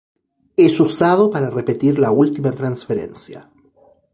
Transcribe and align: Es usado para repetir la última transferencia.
Es 0.57 0.79
usado 0.79 1.29
para 1.29 1.51
repetir 1.51 1.99
la 1.99 2.09
última 2.09 2.51
transferencia. 2.53 3.51